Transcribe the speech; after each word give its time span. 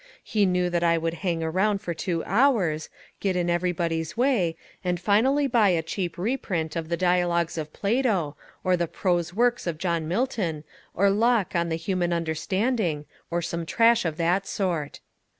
He 0.23 0.47
knew 0.47 0.71
that 0.71 0.83
I 0.83 0.97
would 0.97 1.13
hang 1.13 1.43
around 1.43 1.77
for 1.79 1.93
two 1.93 2.23
hours, 2.23 2.89
get 3.19 3.35
in 3.35 3.51
everybody's 3.51 4.17
way, 4.17 4.55
and 4.83 4.99
finally 4.99 5.45
buy 5.45 5.69
a 5.69 5.83
cheap 5.83 6.17
reprint 6.17 6.75
of 6.75 6.89
the 6.89 6.97
Dialogues 6.97 7.55
of 7.55 7.71
Plato, 7.71 8.35
or 8.63 8.75
the 8.75 8.87
Prose 8.87 9.31
Works 9.35 9.67
of 9.67 9.77
John 9.77 10.07
Milton, 10.07 10.63
or 10.95 11.11
Locke 11.11 11.55
on 11.55 11.69
the 11.69 11.75
Human 11.75 12.13
Understanding, 12.13 13.05
or 13.29 13.43
some 13.43 13.63
trash 13.63 14.03
of 14.03 14.17
that 14.17 14.47
sort. 14.47 15.01